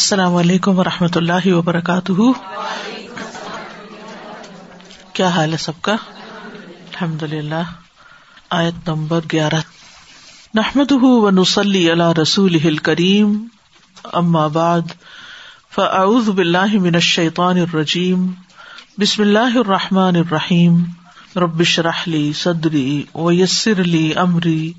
[0.00, 2.12] السلام علیکم و رحمۃ اللہ وبرکاتہ۔
[5.12, 7.62] کیا حال ہے سب کا؟ الحمد للہ
[8.50, 9.60] آیت نمبر گیارہ۔
[10.54, 13.46] نحمد و نسلی اللہ رسول کریم
[14.04, 14.80] اما بعد،
[15.74, 18.32] فاعوذ باللہ من الشیطان الرجیم۔
[18.98, 20.84] بسم اللہ الرحمٰن الرحیم۔
[21.36, 24.72] ربش رحلی صدری ویسر علی عمری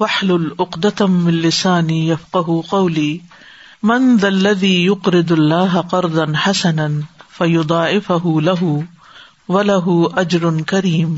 [0.00, 3.18] وحل العقدم السانی یفق قولی۔
[3.86, 8.64] من دلدی یقرد اللہ قرضن حسن فیدا فہ لہ
[9.48, 11.14] و لہ اجر کریم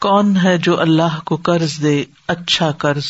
[0.00, 3.04] کون ہے جو اللہ کو قرض دے اچھا قرض،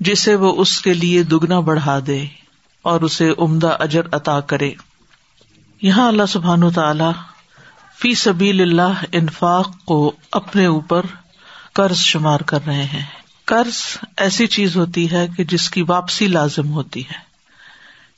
[0.00, 2.26] جسے وہ اس کے لیے دگنا بڑھا دے
[2.82, 4.72] اور اسے عمدہ اجر عطا کرے۔
[5.82, 7.10] یہاں اللہ سبحان تعالی
[7.98, 11.06] فی سبیل اللہ انفاق کو اپنے اوپر
[11.72, 13.04] قرض شمار کر رہے ہیں۔
[13.44, 17.31] قرض ایسی چیز ہوتی ہے کہ جس کی واپسی لازم ہوتی ہے۔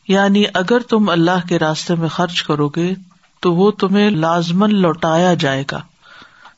[0.08, 2.94] یعنی اگر تم اللہ کے راستے میں خرچ کرو گے
[3.40, 5.82] تو وہ تمہیں لازمن لوٹایا جائے گا۔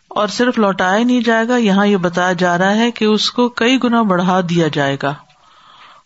[0.09, 3.49] اور صرف لوٹایا نہیں جائے گا، یہاں یہ بتایا جا رہا ہے کہ اس کو
[3.49, 5.15] کئی گنا بڑھا دیا جائے گا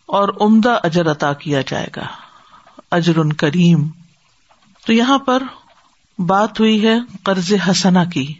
[0.05, 2.01] اور عمدہ اجر عطا کیا جائے گا۔
[2.91, 3.87] اجر ان کریم۔
[4.85, 5.43] تو یہاں پر
[6.19, 8.33] بات ہوئی ہے قرض حسنا کی۔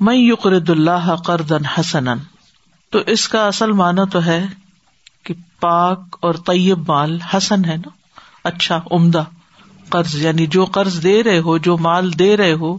[0.00, 2.04] میں یقرد اللہ قرض حسن
[2.90, 4.46] تو اس کا اصل معنی تو ہے
[5.22, 8.01] کہ پاک اور طیب مال حسن ہے نا۔
[8.44, 9.24] اچھا عمدہ
[9.88, 12.78] قرض یعنی جو قرض دے رہے ہو، جو مال دے رہے ہو،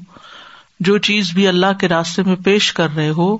[0.79, 3.37] جو چیز بھی اللہ کے راستے میں پیش کر رہے ہو،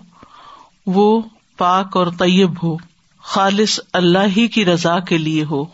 [0.87, 1.21] وہ
[1.57, 2.77] پاک اور طیب ہو،
[3.21, 5.65] خالص اللہ ہی کی رضا کے لیے ہو،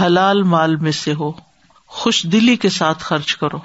[0.00, 1.32] حلال مال میں سے ہو،
[1.86, 3.58] خوش دلی کے ساتھ خرچ کرو۔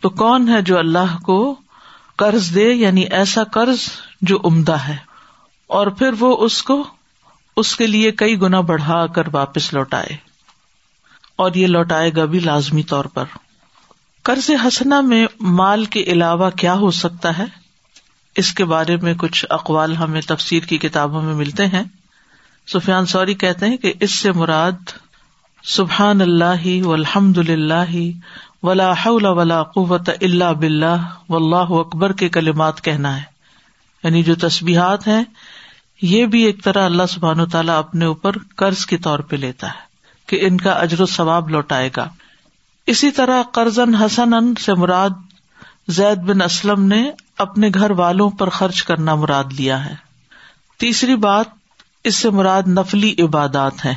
[0.00, 1.54] تو کون ہے جو اللہ کو
[2.16, 3.78] قرض دے؟ یعنی ایسا قرض
[4.22, 4.96] جو عمدہ ہے۔
[5.66, 6.84] اور پھر وہ اس کو،
[7.56, 10.27] اس کے لیے کئی گنا بڑھا کر واپس لوٹائے۔
[11.38, 13.24] اور یہ لوٹائے گا بھی لازمی طور پر۔
[14.22, 17.44] قرض حسنا میں مال کے علاوہ کیا ہو سکتا ہے؟
[18.36, 21.82] اس کے بارے میں کچھ اقوال ہمیں تفسیر کی کتابوں میں ملتے ہیں۔
[22.72, 24.72] سفیان سوری کہتے ہیں کہ اس سے مراد
[25.62, 28.10] سبحان اللہ و الحمد للہ
[28.62, 30.96] ولا ولا قوت اللہ بلّہ
[31.28, 33.22] و اللہ اکبر کے کلمات کہنا ہے۔
[34.04, 35.24] یعنی جو تصبیحات ہیں،
[36.02, 39.68] یہ بھی ایک طرح اللہ سبحان و تعالیٰ اپنے اوپر قرض کے طور پہ لیتا
[39.68, 39.87] ہے۔
[40.28, 42.08] کہ ان کا اجر و ثواب لوٹائے گا۔
[42.86, 45.10] اسی طرح قرضن حسن سے مراد
[45.88, 49.94] زید بن اسلم نے اپنے گھر والوں پر خرچ کرنا مراد لیا ہے۔
[50.78, 51.46] تیسری بات،
[52.04, 53.94] اس سے مراد نفلی عبادات ہے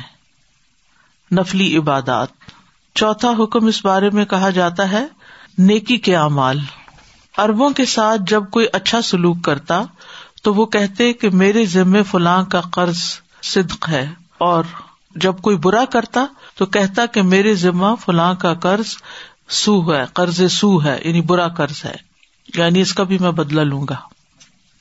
[1.32, 2.28] نفلی عبادات۔
[2.94, 5.06] چوتھا حکم اس بارے میں کہا جاتا ہے،
[5.58, 6.58] نیکی کے اعمال۔
[7.38, 9.82] اربوں کے ساتھ جب کوئی اچھا سلوک کرتا،
[10.42, 12.98] تو وہ کہتے کہ میرے ذمے فلاں کا قرض
[13.42, 14.64] صدق ہے اور
[15.14, 18.96] جب کوئی برا کرتا تو کہتا کہ میرے ذمہ فلاں کا قرض
[19.48, 21.94] سو ہے، قرض سو ہے یعنی برا قرض ہے۔
[22.54, 23.96] یعنی اس کا بھی میں بدلا لوں گا۔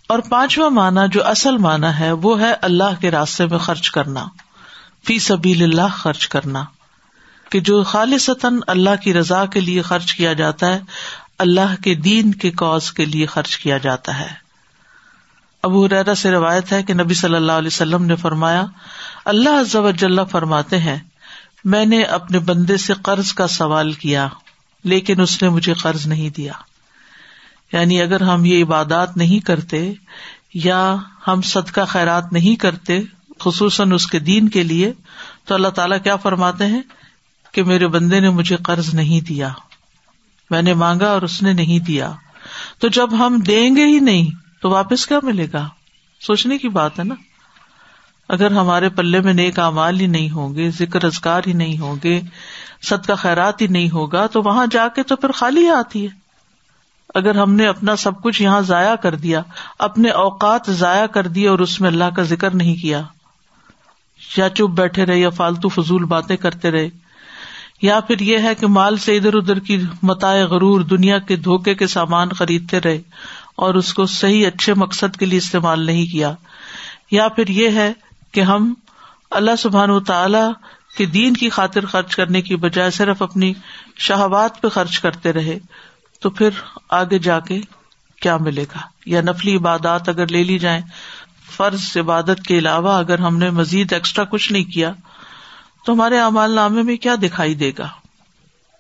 [0.08, 4.26] اور پانچواں مانا جو اصل مانا ہے، وہ ہے اللہ کے راستے میں خرچ کرنا۔
[5.08, 6.64] فی سبیل اللہ خرچ کرنا۔
[7.50, 10.80] کہ جو خالصتاً اللہ کی رضا کے لیے خرچ کیا جاتا ہے،
[11.40, 14.41] اللہ کے دین کے کوز کے لیے خرچ کیا جاتا ہے۔
[15.64, 18.66] ابو ریرا سے روایت ہے کہ نبی صلی اللہ علیہ وسلم نے فرمایا،
[19.26, 20.98] اللہ فرماتے ہیں،
[21.64, 24.28] میں نے اپنے بندے سے قرض کا سوال کیا،
[24.84, 26.52] لیکن اس نے مجھے قرض نہیں دیا۔
[27.74, 29.94] یعنی اگر ہم یہ عبادات نہیں کرتے،
[30.54, 30.96] یا
[31.28, 33.00] ہم صدقہ خیرات نہیں کرتے،
[33.40, 34.94] خصوصاً اس کے دین کے لیے،
[35.46, 36.82] تو اللہ تعالیٰ کیا فرماتے ہیں؟
[37.52, 39.50] کہ میرے بندے نے مجھے قرض نہیں دیا۔
[40.50, 42.12] میں نے مانگا اور اس نے نہیں دیا۔
[42.80, 45.68] تو جب ہم دیں گے ہی نہیں تو واپس کیا ملے گا؟
[46.22, 47.16] سوچنے کی بات ہے نا۔
[48.30, 51.96] اگر ہمارے پلے میں نیک امال ہی نہیں ہوں گے، ذکر ازگار ہی نہیں ہوں
[52.04, 52.20] گے
[52.84, 56.20] سد کا خیرات ہی نہیں ہوگا، تو وہاں جا کے تو پھر خالی آتی ہے۔
[57.16, 59.42] اگر ہم نے اپنا سب کچھ یہاں ضائع کر دیا،
[59.80, 63.02] اپنے اوقات ضائع کر دیے اور اس میں اللہ کا ذکر نہیں کیا،
[64.38, 66.90] یا چپ بیٹھے رہے یا فالتو فضول باتیں کرتے رہے،
[67.82, 71.76] یا پھر یہ ہے کہ مال سے ادھر ادھر کی متائے غرور دنیا کے دھوکے
[71.76, 73.02] کے سامان خریدتے رہے
[73.56, 76.34] اور اس کو صحیح اچھے مقصد کے لیے استعمال نہیں کیا۔
[77.12, 77.94] یا پھر یہ ہے
[78.32, 78.74] کہ ہم
[79.32, 80.52] اللہ سبحان و تعالی
[80.98, 83.54] کے دین کی خاطر خرچ کرنے کی بجائے صرف اپنی
[83.98, 85.60] شہبات پہ خرچ کرتے رہے،
[86.20, 86.50] تو پھر
[86.90, 87.62] آگے جا کے
[88.22, 90.82] کیا ملے گا؟ یا نفلی عبادات اگر لے لی جائیں،
[91.52, 94.92] فرض عبادت کے علاوہ اگر ہم نے مزید ایکسٹرا کچھ نہیں کیا،
[95.86, 97.88] تو ہمارے امال نامے میں کیا دکھائی دے گا؟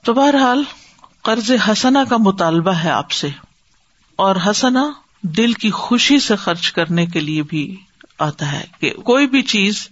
[0.05, 0.63] تو بہرحال
[1.21, 3.29] قرض حسنا کا مطالبہ ہے آپ سے۔
[4.21, 4.91] اور حسنا
[5.37, 7.75] دل کی خوشی سے خرچ کرنے کے لیے بھی
[8.19, 9.87] آتا ہے کہ کوئی بھی چیز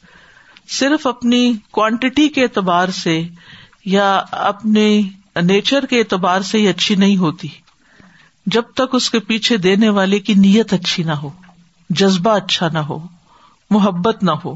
[0.69, 3.21] صرف اپنی کوانٹٹی کے اعتبار سے
[3.85, 5.01] یا اپنے
[5.41, 7.47] نیچر کے اعتبار سے ہی اچھی نہیں ہوتی،
[8.45, 11.29] جب تک اس کے پیچھے دینے والے کی نیت اچھی نہ ہو،
[11.89, 12.99] جذبہ اچھا نہ ہو،
[13.71, 14.55] محبت نہ ہو،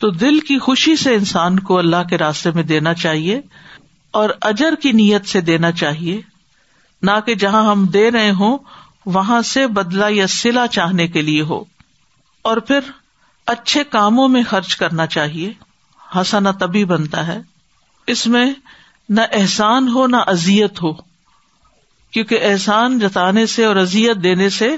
[0.00, 3.40] تو دل کی خوشی سے انسان کو اللہ کے راستے میں دینا چاہیے
[4.14, 6.20] اور اجر کی نیت سے دینا چاہیے،
[7.02, 8.58] نہ کہ جہاں ہم دے رہے ہوں
[9.06, 11.64] وہاں سے بدلا یا سلا چاہنے کے لیے ہو۔
[12.42, 12.80] اور پھر
[13.46, 15.52] اچھے کاموں میں خرچ کرنا چاہیے۔
[16.14, 17.40] ہنسانا تبھی بنتا ہے۔
[18.06, 18.54] اس میں
[19.08, 20.92] نہ احسان ہو نہ ازیت ہو۔
[22.10, 24.76] کیونکہ احسان جتانے سے اور ازیت دینے سے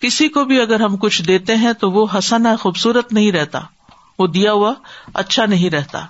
[0.00, 3.60] کسی کو بھی اگر ہم کچھ دیتے ہیں تو وہ ہنسانا خوبصورت نہیں رہتا۔
[4.18, 4.72] وہ دیا ہوا
[5.14, 6.06] اچھا نہیں رہتا۔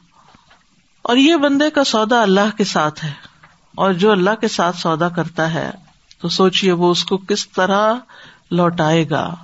[1.02, 3.12] اور یہ بندے کا سودا اللہ کے ساتھ ہے۔
[3.74, 5.70] اور جو اللہ کے ساتھ سودا کرتا ہے
[6.20, 7.94] تو سوچیے وہ اس کو کس طرح
[8.50, 9.34] لوٹائے گا۔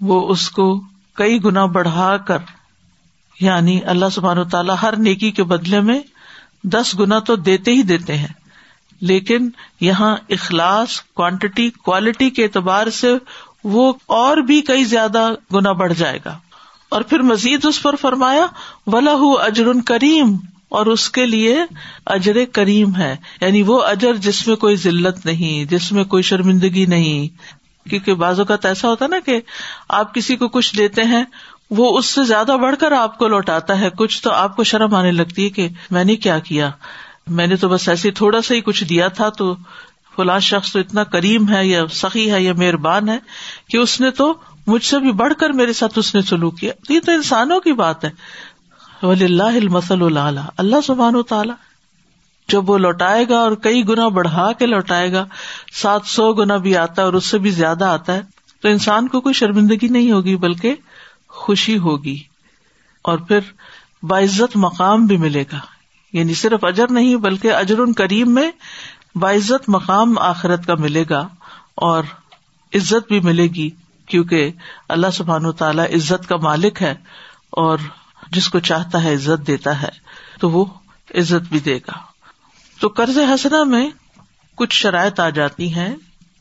[0.00, 0.80] وہ اس کو
[1.14, 2.38] کئی گنا بڑھا کر
[3.40, 6.00] یعنی اللہ سبحان و تعالیٰ ہر نیکی کے بدلے میں
[6.64, 8.34] دس گنا تو دیتے ہی دیتے ہیں۔
[9.00, 9.50] لیکن
[9.80, 13.14] یہاں اخلاص کوانٹٹی کوالٹی کے اعتبار سے
[13.64, 16.38] وہ اور بھی کئی زیادہ گنا بڑھ جائے گا۔
[16.88, 18.46] اور پھر مزید اس پر فرمایا
[18.86, 19.10] ولا
[19.44, 20.36] اجر کریم۔
[20.68, 21.58] اور اس کے لیے
[22.06, 26.86] اجر کریم ہے۔ یعنی وہ اجر جس میں کوئی ذلت نہیں، جس میں کوئی شرمندگی
[26.86, 27.28] نہیں۔
[27.88, 29.40] کیونکہ بعض اوقات ایسا ہوتا نا کہ
[29.88, 31.24] آپ کسی کو کچھ دیتے ہیں،
[31.70, 34.94] وہ اس سے زیادہ بڑھ کر آپ کو لوٹاتا ہے۔ کچھ تو آپ کو شرم
[34.94, 36.70] آنے لگتی ہے کہ میں نے کیا کیا؟
[37.26, 39.56] میں نے تو بس ایسے تھوڑا سا ہی کچھ دیا تھا تو
[40.16, 43.18] فلاں شخص تو اتنا کریم ہے یا سخی ہے یا مہربان ہے
[43.70, 44.34] کہ اس نے تو
[44.66, 47.72] مجھ سے بھی بڑھ کر میرے ساتھ اس نے سلوک کیا۔ یہ تو انسانوں کی
[47.72, 48.10] بات ہے۔
[49.02, 51.54] ولی اللہ المسل اللہ اللہ سبحان و تعالیٰ
[52.48, 55.26] جب وہ لوٹائے گا اور کئی گنا بڑھا کے لوٹائے گا،
[55.72, 58.22] سات سو گنا بھی آتا ہے اور اس سے بھی زیادہ آتا ہے،
[58.62, 60.74] تو انسان کو کوئی شرمندگی نہیں ہوگی، بلکہ
[61.28, 62.22] خوشی ہوگی۔
[63.02, 63.38] اور پھر
[64.02, 65.58] باعزت مقام بھی ملے گا۔
[66.12, 68.50] یعنی صرف اجر نہیں، بلکہ اجر ان کریم میں
[69.14, 71.28] باعزت مقام آخرت کا ملے گا
[71.74, 72.04] اور
[72.74, 73.70] عزت بھی ملے گی،
[74.06, 74.50] کیونکہ
[74.88, 76.94] اللہ سبحان و تعالیٰ عزت کا مالک ہے
[77.50, 77.78] اور
[78.30, 79.88] جس کو چاہتا ہے عزت دیتا ہے،
[80.40, 80.64] تو وہ
[81.14, 81.92] عزت بھی دے گا۔
[82.80, 83.90] تو قرض حسنا میں
[84.54, 85.96] کچھ شرائط آ جاتی ہیں۔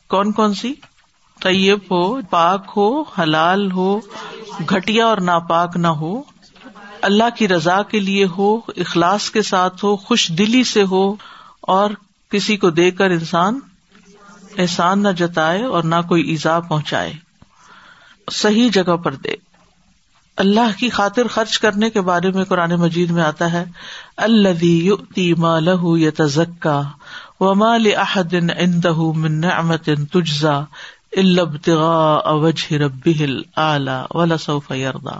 [0.08, 0.74] کون کون سی؟
[1.42, 4.00] طیب ہو، پاک ہو، حلال ہو
[4.72, 6.22] گٹیا اور ناپاک نہ ہو۔
[7.02, 11.16] اللہ کی رضا کے لیے ہو، اخلاص کے ساتھ ہو، خوش دلی سے ہو۔
[11.62, 11.90] اور
[12.30, 13.60] کسی کو دے کر انسان
[14.58, 17.14] احسان نہ جتائے اور نہ کوئی ایزا پہنچائے۔
[18.32, 19.45] صحیح جگہ پر دے۔
[20.44, 23.64] اللہ کی خاطر خرچ کرنے کے بارے میں قرآن مجید میں آتا ہے
[24.26, 24.64] اللہ
[26.00, 26.82] یتزکا
[27.42, 30.58] ومال احد عنده من نعمت تجزا
[31.16, 35.16] الابتغاء وجه ربه الاعلى ولسوف يرضى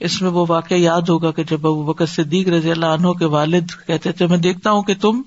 [0.00, 3.26] اس میں وہ واقعہ یاد ہوگا کہ جب ابو بکر صدیق رضی اللہ عنہ کے
[3.32, 5.22] والد کہتے تھے، میں دیکھتا ہوں کہ تم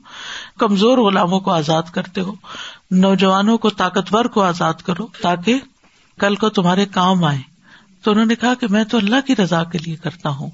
[0.59, 2.33] کمزور غلاموں کو آزاد کرتے ہو،
[3.05, 5.59] نوجوانوں کو طاقتور کو آزاد کرو تاکہ
[6.17, 7.41] کل کو تمہارے کام آئے
[8.03, 10.49] تو انہوں نے کہا کہ میں تو اللہ کی رضا کے لیے کرتا ہوں۔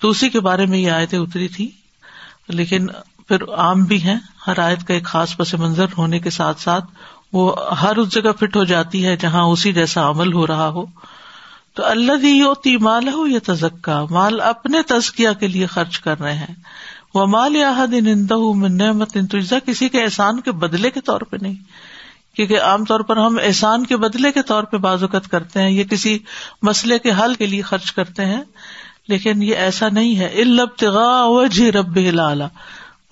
[0.00, 1.70] تو اسی کے بارے میں یہ آیتیں اتری تھی
[2.48, 2.86] لیکن
[3.28, 6.84] پھر عام بھی ہیں۔ ہر آیت کا ایک خاص پس منظر ہونے کے ساتھ ساتھ
[7.32, 10.84] وہ ہر اس جگہ فٹ ہو جاتی ہے جہاں اسی جیسا عمل ہو رہا ہو۔
[11.74, 16.34] تو اللہ دی مال ہو یا تزکا مال اپنے تزکیا کے لیے خرچ کر رہے
[16.34, 16.54] ہیں۔
[17.14, 17.84] وہ مال یا
[18.68, 21.54] نعمت تجزا، کسی کے احسان کے بدلے کے طور پہ نہیں۔
[22.36, 25.84] کیونکہ عام طور پر ہم احسان کے بدلے کے طور پہ بازوقت کرتے ہیں یا
[25.90, 26.18] کسی
[26.62, 28.42] مسئلے کے حل کے لیے خرچ کرتے ہیں،
[29.08, 32.48] لیکن یہ ایسا نہیں ہے۔ البتغا وجہ رب لالا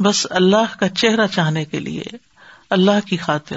[0.01, 2.05] بس اللہ کا چہرہ چاہنے کے لیے،
[2.71, 3.57] اللہ کی خاطر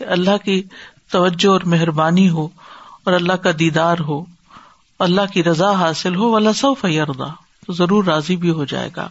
[0.00, 0.62] اللہ کی
[1.10, 2.48] توجہ اور مہربانی ہو
[3.04, 4.24] اور اللہ کا دیدار ہو،
[4.98, 7.26] اللہ کی رضا حاصل ہو اللہ سو فیردا
[7.66, 9.08] تو ضرور راضی بھی ہو جائے گا۔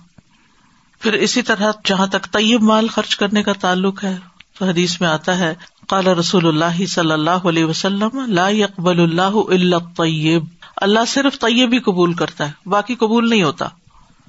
[1.02, 4.18] پھر اسی طرح جہاں تک طیب مال خرچ کرنے کا تعلق ہے
[4.66, 5.54] حدیث میں آتا ہے
[5.90, 10.44] کالا رسول اللہ صلی اللہ علیہ وسلم، لا اقبال اللہ اللہ طیب
[10.76, 13.68] اللہ صرف طیب ہی قبول کرتا ہے، باقی قبول نہیں ہوتا۔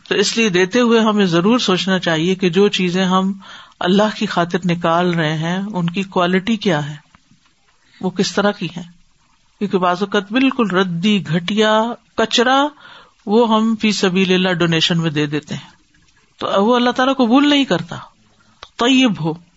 [0.08, 3.32] تو اس لیے دیتے ہوئے ہمیں ضرور سوچنا چاہیے کہ جو چیزیں ہم
[3.80, 6.96] اللہ کی خاطر نکال رہے ہیں، ان کی کوالٹی کیا ہے؟
[8.00, 8.82] وہ کس طرح کی ہے
[9.58, 11.82] کیونکہ بعض اوقات بالکل ردی گٹیا
[12.16, 12.66] کچرا،
[13.26, 15.70] وہ ہم فی سبھی اللہ ڈونیشن میں دے دیتے ہیں۔
[16.38, 17.96] تو وہ اللہ تعالیٰ قبول نہیں کرتا۔
[18.78, 19.47] طیب ہو۔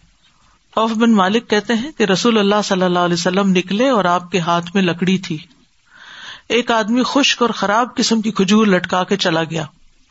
[0.76, 4.32] اوف بن مالک کہتے ہیں کہ رسول اللہ صلی اللہ علیہ وسلم نکلے اور آپ
[4.32, 5.38] کے ہاتھ میں لکڑی تھی۔
[6.50, 9.66] ایک آدمی خشک اور خراب قسم کی کھجور لٹکا کے چلا گیا۔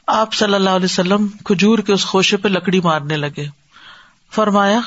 [0.06, 3.46] آپ صلی اللہ علیہ وسلم کھجور کے اس خوشے پہ لکڑی مارنے لگے۔
[4.32, 4.80] فرمایا،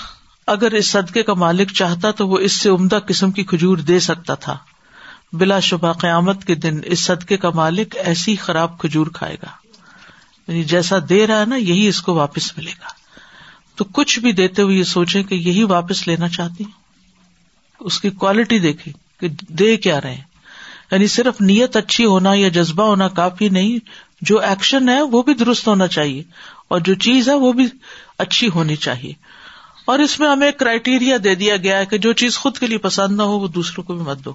[0.48, 4.00] اگر اس صدقے کا مالک چاہتا تو وہ اس سے عمدہ قسم کی کھجور دے
[4.00, 4.58] سکتا تھا۔
[5.34, 9.50] بلا شبہ قیامت کے دن اس صدقے کا مالک ایسی خراب کھجور کھائے گا۔
[10.48, 13.03] یعنی جیسا دے رہا ہے نا، یہی اس کو واپس ملے گا۔
[13.76, 16.64] تو کچھ بھی دیتے ہوئے یہ سوچے کہ یہی واپس لینا چاہتی
[17.80, 20.22] اس کی کوالٹی دیکھے کہ دے کیا رہے
[20.92, 23.80] یعنی صرف نیت اچھی ہونا یا جذبہ ہونا کافی نہیں،
[24.22, 26.24] جو ایکشن ہے وہ بھی درست ہونا چاہیے
[26.68, 27.68] اور جو چیز ہے وہ بھی
[28.18, 29.14] اچھی ہونی چاہیے۔
[29.86, 32.78] اور اس میں ہمیں کرائٹیریا دے دیا گیا ہے کہ جو چیز خود کے لیے
[32.78, 34.34] پسند نہ ہو وہ دوسروں کو بھی مت دو۔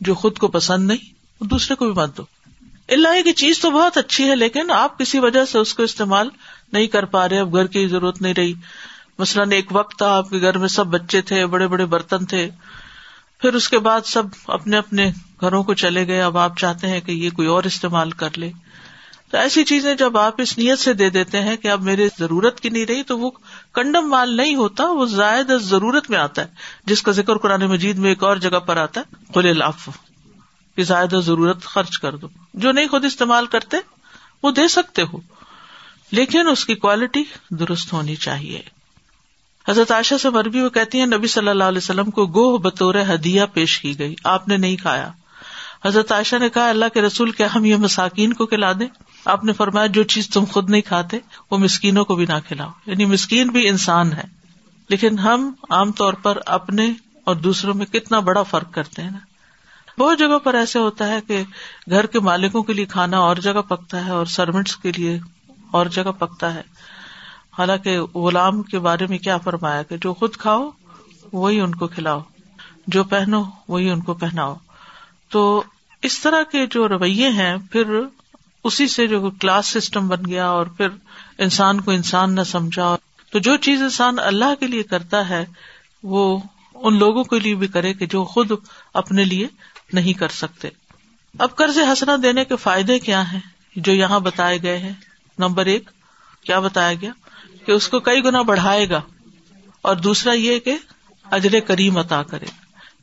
[0.00, 2.22] جو خود کو پسند نہیں، وہ دوسرے کو بھی مت دو۔
[2.88, 6.28] اللہ کی چیز تو بہت اچھی ہے، لیکن آپ کسی وجہ سے اس کو استعمال
[6.72, 8.54] نہیں کر پا رہے، اب گھر کی ضرورت نہیں رہی۔
[9.18, 12.50] مثلاً ایک وقت تھا، آپ کے گھر میں سب بچے تھے، بڑے بڑے برتن تھے۔
[13.40, 17.00] پھر اس کے بعد سب اپنے اپنے گھروں کو چلے گئے۔ اب آپ چاہتے ہیں
[17.00, 18.52] کہ یہ کوئی اور استعمال کر لے۔
[19.30, 22.60] تو ایسی چیزیں جب آپ اس نیت سے دے دیتے ہیں کہ اب میرے ضرورت
[22.60, 23.30] کی نہیں رہی، تو وہ
[23.72, 26.46] کنڈم مال نہیں ہوتا، وہ زائد ضرورت میں آتا ہے۔
[26.84, 29.92] جس کا ذکر قرآن مجید میں ایک اور جگہ پر آتا ہے۔ قل العفو،
[30.76, 33.76] کہ زائد ضرورت خرچ کر دو۔ جو نہیں خود استعمال کرتے،
[34.42, 35.18] وہ دے سکتے ہو۔
[36.12, 38.60] لیکن اس کی کوالٹی درست ہونی چاہیے۔
[39.68, 42.94] حضرت عائشہ سے مربی وہ کہتی ہیں، نبی صلی اللہ علیہ وسلم کو گوہ بطور
[42.94, 45.10] ہدیہ پیش کی گئی۔ آپ نے نہیں کھایا۔
[45.84, 48.86] حضرت عائشہ نے کہا، اللہ کے رسول، کیا ہم یہ مساکین کو کھلا دیں؟
[49.24, 51.18] آپ نے فرمایا، جو چیز تم خود نہیں کھاتے،
[51.50, 54.42] وہ مسکینوں کو بھی نہ کھلاؤ۔ یعنی مسکین بھی انسان ہے۔
[54.88, 56.92] لیکن ہم عام طور پر اپنے
[57.24, 59.18] اور دوسروں میں کتنا بڑا فرق کرتے ہیں نا۔
[59.98, 61.42] بہت جگہ پر ایسے ہوتا ہے کہ
[61.90, 65.18] گھر کے مالکوں کے لیے کھانا اور جگہ پکتا ہے اور سروینٹس کے لیے
[65.72, 66.62] اور جگہ پکتا ہے۔
[67.58, 70.70] حالانکہ غلام کے بارے میں کیا فرمایا کہ جو خود کھاؤ،
[71.32, 72.20] وہی ان کو کھلاؤ۔
[72.86, 74.54] جو پہنو، وہی ان کو پہناؤ۔
[75.28, 75.62] تو
[76.02, 78.00] اس طرح کے جو رویے ہیں، پھر
[78.64, 80.88] اسی سے جو کلاس سسٹم بن گیا اور پھر
[81.38, 82.96] انسان کو انسان نہ سمجھا۔
[83.30, 85.44] تو جو چیز انسان اللہ کے لیے کرتا ہے،
[86.02, 86.38] وہ
[86.74, 88.50] ان لوگوں کے لیے بھی کرے کہ جو خود
[88.94, 89.46] اپنے لیے
[89.92, 90.68] نہیں کر سکتے۔
[91.38, 93.40] اب قرض ہنسنا دینے کے فائدے کیا ہیں،
[93.76, 94.92] جو یہاں بتائے گئے ہیں؟
[95.42, 95.90] نمبر ایک،
[96.46, 97.12] کیا بتایا گیا؟
[97.66, 99.00] کہ اس کو کئی گنا بڑھائے گا
[99.84, 100.76] اور دوسرا یہ کہ
[101.26, 102.46] اجر کریم عطا کرے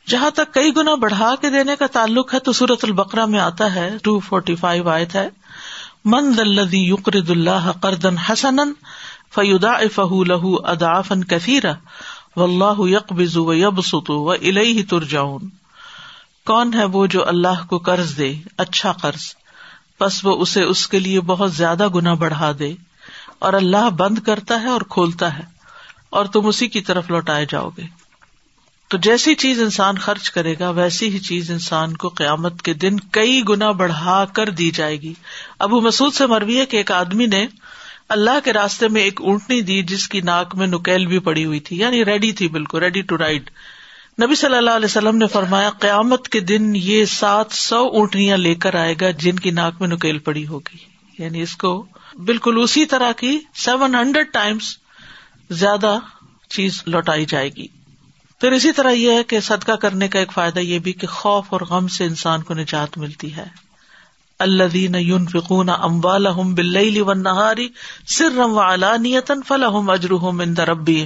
[0.08, 3.74] جہاں تک کئی گنا بڑھا کے دینے کا تعلق ہے تو سورت البقرا میں آتا
[3.76, 5.28] ہے ٹو فورٹی فائیو آئے تھے
[6.06, 8.60] من دلدی یقرد اللہ قردن حسن
[9.32, 11.74] فیودا فہ لہ ادافن کثیرا
[12.36, 15.50] و اللہ یقبز و یب ستو و الہ ترجاؤن
[16.48, 19.26] کون ہے وہ جو اللہ کو قرض دے اچھا قرض؟
[20.00, 22.74] بس وہ اسے اس کے لیے بہت زیادہ گنا بڑھا دے
[23.40, 25.44] اور اللہ بند کرتا ہے اور کھولتا ہے
[26.10, 27.84] اور تم اسی کی طرف لوٹائے جاؤ گے۔
[28.88, 33.00] تو جیسی چیز انسان خرچ کرے گا، ویسی ہی چیز انسان کو قیامت کے دن
[33.00, 35.14] کئی گنا بڑھا کر دی جائے گی۔
[35.60, 37.48] ابو مسعود سے مربی ہے کہ ایک آدمی نے
[38.10, 41.60] اللہ کے راستے میں ایک اونٹنی دی جس کی ناک میں نکیل بھی پڑی ہوئی
[41.60, 43.50] تھی یعنی ریڈی تھی بالکل، ریڈی ٹو رائڈ۔
[44.24, 48.56] نبی صلی اللہ علیہ وسلم نے فرمایا، قیامت کے دن یہ سات سو اونٹنیاں لے
[48.56, 50.78] کر آئے گا جن کی ناک میں نکیل پڑی ہوگی۔
[51.24, 51.86] یعنی اس کو
[52.26, 54.78] بالکل اسی طرح کی سیون ہنڈریڈ ٹائمس
[55.50, 56.00] زیادہ
[56.50, 57.68] چیز لوٹائی جائے گی۔
[58.42, 61.46] پھر اسی طرح یہ ہے کہ صدقہ کرنے کا ایک فائدہ یہ بھی کہ خوف
[61.50, 63.46] اور غم سے انسان کو نجات ملتی ہے۔
[64.40, 67.68] اللہ دین یون فکون امبال بل نہاری
[68.08, 71.06] سر رم و علانیتن فلاحم اجرحم ان دربی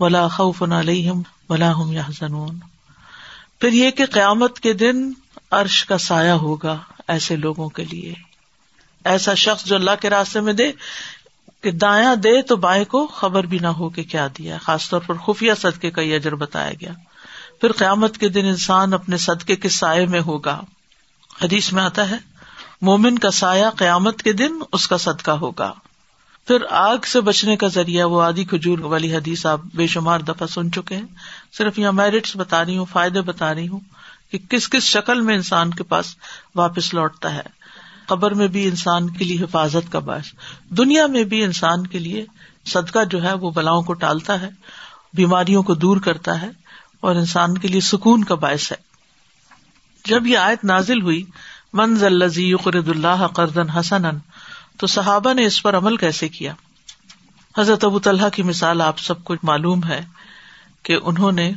[0.00, 2.02] ولا خوف علیہم ولا ہم یا
[3.60, 5.12] پھر یہ کہ قیامت کے دن
[5.50, 8.14] عرش کا سایہ ہوگا ایسے لوگوں کے لیے۔
[9.04, 10.72] ایسا شخص جو اللہ کے راستے میں دے
[11.60, 15.00] کہ دایا دے تو بائیں کو خبر بھی نہ ہو کہ کیا دیا۔ خاص طور
[15.00, 16.92] پر خفیہ صدقے کا یہ اجر بتایا گیا۔
[17.60, 20.60] پھر قیامت کے دن انسان اپنے صدقے کے سائے میں ہوگا۔
[21.42, 22.16] حدیث میں آتا ہے،
[22.82, 25.72] مومن کا سایہ قیامت کے دن اس کا صدقہ ہوگا۔
[26.46, 30.46] پھر آگ سے بچنے کا ذریعہ وہ آدھی کھجور والی حدیث آپ بے شمار دفعہ
[30.46, 31.06] سن چکے ہیں۔
[31.52, 33.80] صرف یہاں میرٹس بتا رہی ہوں، فائدے بتا رہی ہوں
[34.30, 36.16] کہ کس کس شکل میں انسان کے پاس
[36.54, 37.62] واپس لوٹتا ہے۔
[38.06, 40.24] قبر میں بھی انسان کے لیے حفاظت کا باعث،
[40.68, 42.24] دنیا میں بھی انسان کے لیے
[42.64, 44.50] صدقہ جو ہے وہ بلاؤں کو ٹالتا ہے،
[45.14, 46.50] بیماریوں کو دور کرتا ہے
[47.00, 48.76] اور انسان کے لیے سکون کا باعث ہے۔
[50.04, 51.24] جب یہ آیت نازل ہوئی
[51.72, 54.04] منز الزی قرد اللہ قرضن حسن
[54.82, 56.52] تو صحابہ نے اس پر عمل کیسے کیا؟
[57.58, 60.04] حضرت ابو طلحہ کی مثال آپ سب کو معلوم ہے
[60.82, 61.52] کہ انہوں نے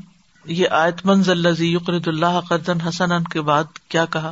[0.45, 1.29] یہ آیت منز
[1.59, 4.29] یقرد اللہ قرضن حسن کے بعد کیا کہا؟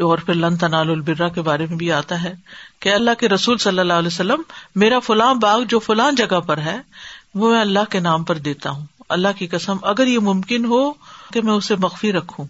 [0.00, 2.34] اور پھر لن تنال البرا کے بارے میں بھی آتا ہے
[2.80, 4.42] کہ اللہ کے رسول صلی اللہ علیہ وسلم،
[4.74, 6.78] میرا فلاں باغ جو فلاں جگہ پر ہے،
[7.34, 10.92] وہ میں اللہ کے نام پر دیتا ہوں۔ اللہ کی قسم، اگر یہ ممکن ہو
[11.32, 12.46] کہ میں اسے مخفی رکھوں۔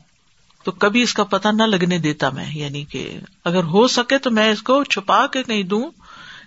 [0.64, 4.30] تو کبھی اس کا پتہ نہ لگنے دیتا میں یعنی کہ اگر ہو سکے تو
[4.30, 5.90] میں اس کو چھپا کے نہیں دوں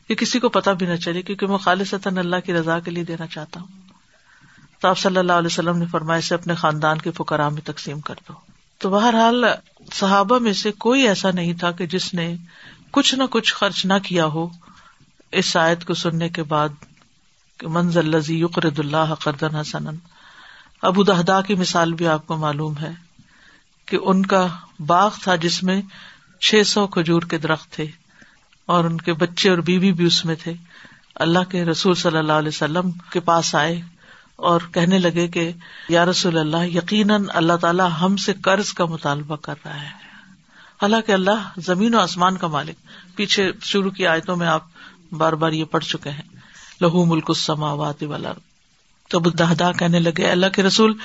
[0.07, 3.03] کہ کسی کو پتا بھی نہ چلے، کیونکہ میں خالص اللہ کی رضا کے لیے
[3.03, 3.67] دینا چاہتا ہوں۔
[4.79, 7.99] تو آپ صلی اللہ علیہ وسلم نے فرمائے سے اپنے خاندان کے فکرا میں تقسیم
[7.99, 8.33] کر دو۔
[8.77, 9.45] تو بہرحال
[9.93, 12.35] صحابہ میں سے کوئی ایسا نہیں تھا کہ جس نے
[12.91, 14.47] کچھ نہ کچھ خرچ نہ کیا ہو۔
[15.31, 16.69] اس آیت کو سننے کے بعد
[17.63, 19.85] منظر لذی یقرد اللہ قردن حسن
[20.81, 23.04] ابو دہدا کی مثال بھی آپ کو معلوم ہے۔
[23.85, 24.47] کہ ان کا
[24.79, 25.81] باغ تھا جس میں
[26.39, 27.85] چھ سو کھجور کے درخت تھے
[28.65, 30.53] اور ان کے بچے اور بیوی بھی اس میں تھے۔
[31.15, 33.81] اللہ کے رسول صلی اللہ علیہ وسلم کے پاس آئے
[34.35, 35.51] اور کہنے لگے کہ
[35.89, 40.05] یا رسول اللہ، یقیناً اللہ تعالیٰ ہم سے قرض کا مطالبہ کر رہا ہے۔
[40.81, 42.75] حالانکہ اللہ زمین و آسمان کا مالک۔
[43.15, 44.63] پیچھے شروع کی آیتوں میں آپ
[45.11, 46.35] بار بار یہ پڑھ چکے ہیں۔
[46.81, 48.31] لہو ملک السماوات والا
[49.09, 50.97] تو دہدا کہنے لگے اللہ کے رسول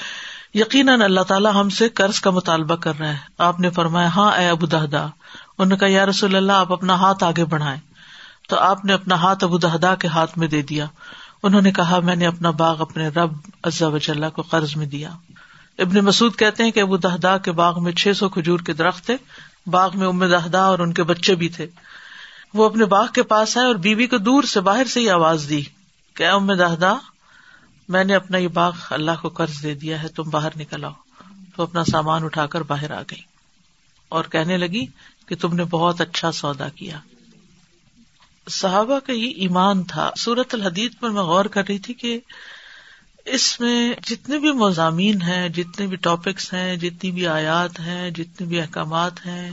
[0.55, 4.33] یقیناً اللہ تعالیٰ ہم سے قرض کا مطالبہ کر رہا ہے۔ آپ نے فرمایا ہاں
[4.33, 7.79] اے ابو دہدا انہوں نے کہا، یا رسول اللہ، آپ اپنا ہاتھ آگے بڑھائے
[8.49, 10.87] تو آپ نے اپنا ہاتھ ابو دہدا کے ہاتھ میں دے دیا۔
[11.43, 13.33] انہوں نے کہا، میں نے اپنا باغ اپنے رب
[13.65, 15.11] عزا وجاللہ کو قرض میں دیا۔
[15.79, 19.07] ابن مسعد کہتے ہیں کہ ابو دہدا کے باغ میں چھ سو کھجور کے درخت
[19.07, 19.17] تھے۔
[19.67, 21.67] باغ میں ام دہدا اور ان کے بچے بھی تھے۔
[22.55, 25.47] وہ اپنے باغ کے پاس آئے اور بیوی کو دور سے باہر سے ہی آواز
[25.49, 25.63] دی
[26.15, 26.95] کہ ام دہدا
[27.91, 30.93] میں نے اپنا یہ باغ اللہ کو قرض دے دیا ہے، تم باہر نکل آؤ۔
[31.57, 33.21] تو اپنا سامان اٹھا کر باہر آ گئی۔
[34.09, 34.87] اور کہنے لگی
[35.27, 37.01] کہ تم نے بہت اچھا سودا کیا۔
[38.51, 42.21] صحابہ کا یہ ایمان تھا۔ سورت الحدید پر میں غور کر رہی تھی کہ
[43.25, 48.47] اس میں جتنے بھی مضامین ہیں، جتنے بھی ٹاپکس ہیں، جتنی بھی آیات ہیں، جتنے
[48.47, 49.51] بھی احکامات ہیں،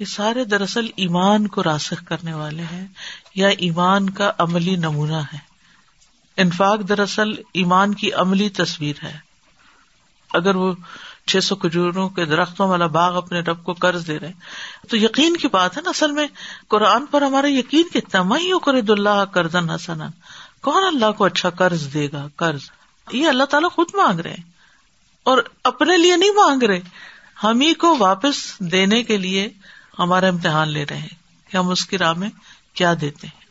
[0.00, 2.86] یہ سارے دراصل ایمان کو راسخ کرنے والے ہیں
[3.34, 5.55] یا ایمان کا عملی نمونہ ہے۔
[6.36, 9.18] انفاق دراصل ایمان کی عملی تصویر ہے۔
[10.34, 10.74] اگر وہ
[11.26, 14.32] چھ سو کھجوروں کے درختوں والا باغ اپنے رب کو قرض دے رہے
[14.88, 16.26] تو یقین کی بات ہے نا اصل میں،
[16.68, 19.98] قرآن پر ہمارا یقین کتنا میں کرد اللہ کردن حسن
[20.62, 22.60] کون اللہ کو اچھا قرض دے گا، قرض؟
[23.12, 24.36] یہ اللہ تعالیٰ خود مانگ رہے
[25.22, 26.80] اور اپنے لیے نہیں مانگ رہے،
[27.44, 29.48] ہم ہی کو واپس دینے کے لیے
[29.98, 31.14] ہمارا امتحان لے رہے ہیں
[31.50, 32.30] کہ ہم اس کی راہ میں
[32.74, 33.44] کیا دیتے ہیں۔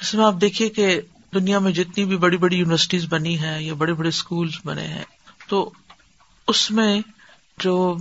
[0.00, 1.00] اس میں آپ دیکھیے کہ
[1.34, 5.04] دنیا میں جتنی بھی بڑی بڑی یونیورسٹیز بنی ہے یا بڑے بڑے اسکول بنے ہیں،
[5.48, 5.70] تو
[6.48, 7.00] اس میں
[7.58, 7.96] جو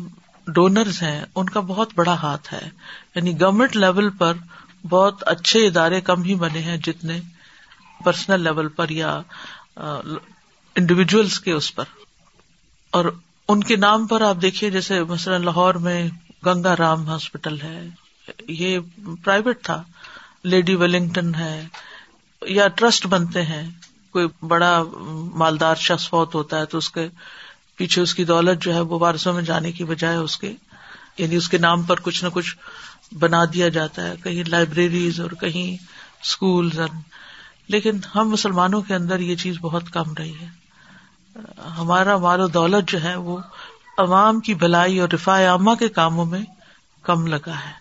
[0.47, 2.69] ڈونرز ہیں، ان کا بہت بڑا ہاتھ ہے۔
[3.15, 4.33] یعنی گورمنٹ لیول پر
[4.89, 7.19] بہت اچھے ادارے کم ہی بنے ہیں جتنے
[8.03, 9.21] پرسنل لیول پر یا
[10.75, 11.83] انڈیویجلس کے اس پر۔
[12.91, 13.05] اور
[13.47, 16.09] ان کے نام پر آپ دیکھیے، جیسے مثلاً لاہور میں
[16.45, 17.85] گنگا رام ہاسپٹل ہے،
[18.47, 18.79] یہ
[19.23, 19.83] پرائیویٹ تھا۔
[20.43, 21.67] لیڈی ویلنگٹن ہے۔
[22.41, 23.69] یا ٹرسٹ بنتے ہیں،
[24.11, 24.83] کوئی بڑا
[25.35, 27.07] مالدار شخص فوت ہوتا ہے تو اس کے
[27.75, 30.53] پیچھے اس کی دولت جو ہے وہ وارسوں میں جانے کی بجائے اس کے
[31.17, 32.55] یعنی اس کے نام پر کچھ نہ کچھ
[33.11, 35.83] بنا دیا جاتا ہے، کہیں لائبریریز اور کہیں
[36.21, 36.69] اسکول
[37.67, 40.47] لیکن ہم مسلمانوں کے اندر یہ چیز بہت کم رہی ہے۔
[41.77, 43.37] ہمارا مال و دولت جو ہے وہ
[43.97, 46.41] عوام کی بھلائی اور رفا عامہ کے کاموں میں
[47.03, 47.71] کم لگا ہے۔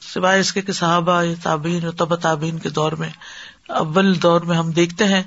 [0.00, 3.10] سوائے اس کے کہ صحابہ تابین اور تب تعبین کے دور میں
[3.70, 5.22] اول دور میں ہم دیکھتے ہیں،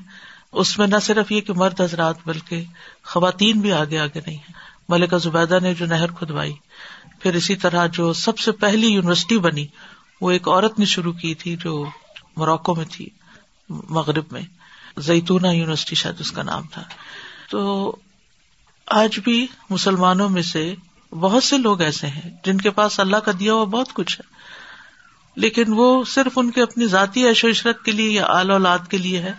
[0.52, 2.64] اس میں نہ صرف یہ کہ مرد حضرات بلکہ
[3.06, 4.52] خواتین بھی آگے آگے نہیں ہے
[4.90, 6.54] ملکہ زبیدہ نے جو نہر کھدوائی،
[7.20, 9.68] پھر اسی طرح جو سب سے پہلی یونیورسٹی بنی،
[10.22, 11.86] وہ ایک عورت نے شروع کی تھی جو
[12.38, 13.10] موراکو میں تھی،
[13.70, 14.42] مغرب میں۔
[14.98, 16.84] زیتون یونیورسٹی شاید اس کا نام تھا۔
[17.50, 17.96] تو
[18.88, 20.76] آج بھی مسلمانوں میں سے
[21.12, 24.33] بہت سے لوگ ایسے ہیں جن کے پاس اللہ کا دیا ہوا بہت کچھ ہے۔
[25.36, 28.80] لیکن وہ صرف ان کے اپنی ذاتی عیش و عشرت کے لیے یا آل اولاد
[28.90, 29.34] کے لیے ہے۔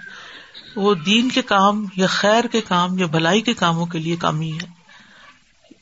[0.76, 4.40] وہ دین کے کام یا خیر کے کام یا بھلائی کے کاموں کے لیے کام
[4.40, 4.66] ہی ہے۔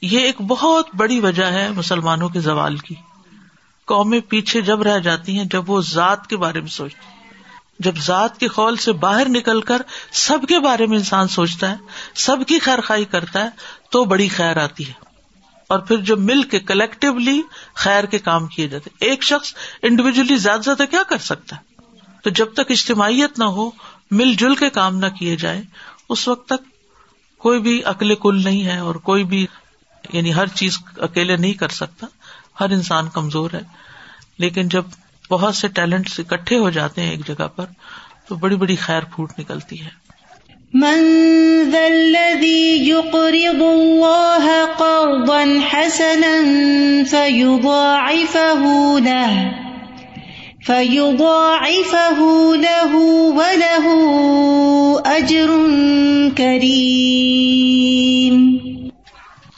[0.03, 2.95] یہ ایک بہت بڑی وجہ ہے مسلمانوں کے زوال کی۔
[3.85, 7.07] قومیں پیچھے جب رہ جاتی ہیں، جب وہ ذات کے بارے میں سوچتی
[7.79, 11.77] جب ذات کے خول سے باہر نکل کر سب کے بارے میں انسان سوچتا ہے،
[12.15, 13.49] سب کی خیر خائی کرتا ہے،
[13.91, 15.02] تو بڑی خیر آتی ہے۔
[15.73, 17.43] اور پھر جب مل کے کلیکٹولی
[17.75, 21.63] خیر کے کام کیے جاتے ایک شخص انڈیویجلی زیادہ زیادہ کیا کر سکتا ہے؟
[22.25, 23.71] تو جب تک اجتماعیت نہ ہو،
[24.11, 25.63] مل جل کے کام نہ کیے جائے
[26.09, 26.73] اس وقت تک
[27.39, 29.47] کوئی بھی اکلے کل نہیں ہے اور کوئی بھی
[30.13, 32.07] یعنی ہر چیز اکیلے نہیں کر سکتا۔
[32.61, 33.61] ہر انسان کمزور ہے۔
[34.39, 34.85] لیکن جب
[35.31, 37.65] بہت سے ٹیلنٹ اکٹھے ہو جاتے ہیں ایک جگہ پر،
[38.29, 40.02] تو بڑی بڑی خیر پھوٹ نکلتی ہے۔
[40.75, 40.89] له
[53.29, 53.87] وله
[55.17, 55.51] أجر
[56.37, 56.97] كريم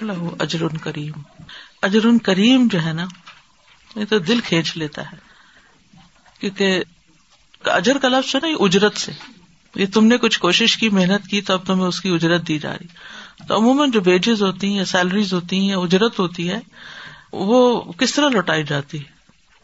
[0.00, 1.20] له أجر کریم۔
[1.82, 3.06] اجر کریم جو ہے نا،
[3.96, 5.16] یہ تو دل کھینچ لیتا ہے،
[6.40, 6.82] کیونکہ
[7.64, 9.12] اجر کا لفظ ہے نا اجرت سے۔
[9.74, 12.58] یہ تم نے کچھ کوشش کی، محنت کی، تو اب تمہیں اس کی اجرت دی
[12.58, 12.86] جا رہی۔
[13.48, 16.60] تو عموماً جو ویجز ہوتی ہیں، یا سیلریز ہوتی ہیں، یا اجرت ہوتی ہے،
[17.32, 19.14] وہ کس طرح لوٹائی جاتی ہے؟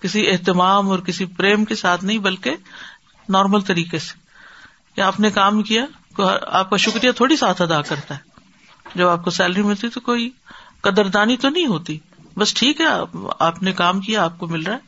[0.00, 2.54] کسی اہتمام اور کسی پریم کے ساتھ نہیں، بلکہ
[3.28, 4.18] نارمل طریقے سے۔
[4.96, 5.84] یا آپ نے کام کیا
[6.46, 8.20] آپ کا شکریہ تھوڑی ساتھ ادا کرتا ہے۔
[8.94, 10.30] جب آپ کو سیلری ملتی تو کوئی
[10.80, 11.98] قدردانی تو نہیں ہوتی۔
[12.36, 12.86] بس ٹھیک ہے
[13.38, 14.78] آپ نے کام کیا، آپ کو مل رہا ہے۔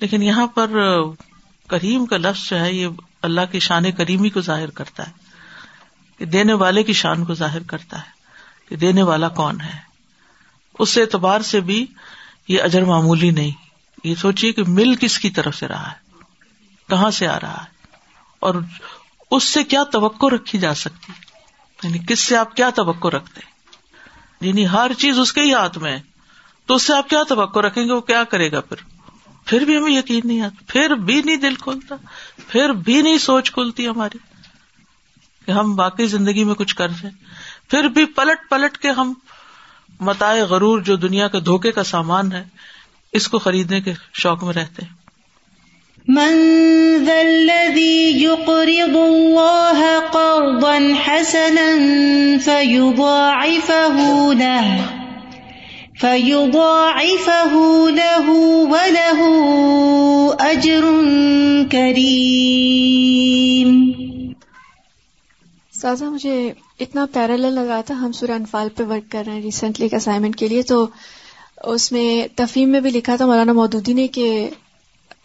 [0.00, 0.70] لیکن یہاں پر،
[1.66, 2.86] کریم کا لفظ جو ہے، یہ
[3.22, 5.12] اللہ کی شان کریمی کو ظاہر کرتا ہے،
[6.18, 8.10] کہ دینے والے کی شان کو ظاہر کرتا ہے،
[8.68, 9.78] کہ دینے والا کون ہے۔
[10.78, 11.86] اس اعتبار سے بھی
[12.48, 13.50] یہ اجر معمولی نہیں۔
[14.04, 16.20] یہ سوچیے کہ مل کس کی طرف سے رہا ہے،
[16.88, 17.96] کہاں سے آ رہا ہے،
[18.38, 18.54] اور
[19.30, 21.12] اس سے کیا توقع رکھی جا سکتی۔
[21.82, 23.40] یعنی کس سے آپ کیا توقع رکھتے
[24.40, 26.00] یعنی ہر چیز اس کے ہی ہاتھ میں ہے،
[26.66, 28.97] تو اس سے آپ کیا توقع رکھیں گے؟ وہ کیا کرے گا پھر؟
[29.48, 31.94] پھر بھی ہمیں یقین نہیں آتا، پھر بھی نہیں دل کھولتا،
[32.48, 34.18] پھر بھی نہیں سوچ کھلتی ہماری
[35.46, 37.10] کہ ہم باقی زندگی میں کچھ کر رہے
[37.70, 39.14] پھر بھی پلٹ پلٹ کے ہم
[40.00, 42.44] متائے غرور جو دنیا کے دھوکے کا سامان ہے،
[43.12, 44.98] اس کو خریدنے کے شوق میں رہتے ہیں۔
[46.08, 46.58] من
[56.00, 58.26] فيضاعفه له
[58.72, 59.20] وله
[60.40, 60.84] أجر
[61.70, 63.92] كريم۔
[65.80, 69.84] سازا، مجھے اتنا پیرالل لگا تھا، ہم سورہ انفال پہ ورک کر رہے ہیں ریسنٹلی
[69.84, 70.86] ایک اسائنمنٹ کے لیے، تو
[71.64, 74.50] اس میں تفہیم میں بھی لکھا تھا مولانا مودودی نے کہ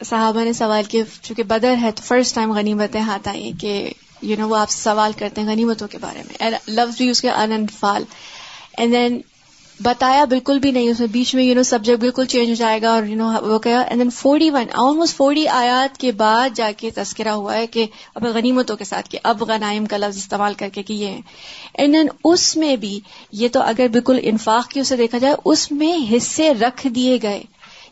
[0.06, 4.36] صحابہ نے سوال کیا، چونکہ بدر ہے تو فرسٹ ٹائم غنیمتیں ہاتھ آئی کہ یو
[4.40, 8.04] نو وہ آپ سوال کرتے ہیں غنیمتوں کے بارے میں لفظ بھی اس کے انفال۔
[8.78, 9.22] اینڈ دین
[9.82, 12.82] بتایا بالکل بھی نہیں، اس میں بیچ میں یو نو سبجیکٹ بالکل چینج ہو جائے
[12.82, 16.50] گا اور یو نو وہ کہا and then forty one almost forty آیات کے بعد
[16.56, 20.18] جا کے تذکرہ ہوا ہے کہ اب غنیمتوں کے ساتھ کہ اب غنائم کا لفظ
[20.18, 21.22] استعمال کر کے کیے ہیں۔
[21.74, 23.00] اینڈ دین اس میں بھی،
[23.32, 27.44] یہ تو اگر بالکل انفاق کی اسے دیکھا جائے، اس میں حصے رکھ دیے گئے۔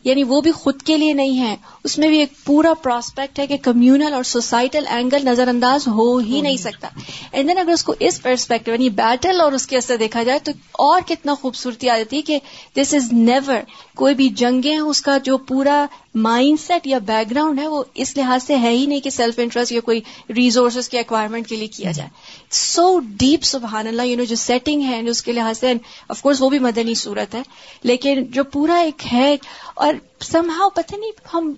[0.04, 3.46] یعنی وہ بھی خود کے لیے نہیں ہے۔ اس میں بھی ایک پورا پراسپیکٹ ہے
[3.46, 6.88] کہ کمیونل اور سوسائٹل اینگل نظر انداز ہو ہی نہیں سکتا۔
[7.32, 10.38] اینڈ دین اگر اس کو اس پرسپیکٹو یعنی بیٹل اور اس کے اثر دیکھا جائے
[10.38, 12.38] تو اور کتنا خوبصورتی آ جاتی ہے کہ
[12.76, 13.60] دس از نیور
[13.96, 18.16] کوئی بھی جنگیں اس کا جو پورا مائنڈ سیٹ یا بیک گراؤنڈ ہے وہ اس
[18.16, 20.00] لحاظ سے ہے ہی نہیں کہ سیلف انٹرسٹ یا کوئی
[20.36, 22.08] ریسورسز کے ایکوائرمنٹ کے لیے کیا جائے۔
[22.50, 25.72] سو ڈیپ سبحان اللہ یو نو جو سیٹنگ ہے اس کے لحاظ سے
[26.08, 27.42] آف کورس وہ بھی مدنی صورت ہے۔
[27.82, 29.36] لیکن جو پورا ایک ہے،
[29.74, 31.52] اور سمہاؤ پتہ نہیں ہم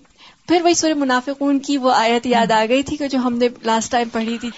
[0.49, 3.49] پھر وہی سورہ منافقون کی وہ آیت یاد آ گئی تھی کہ جو ہم نے
[3.63, 4.49] لاسٹ ٹائم پڑھی تھی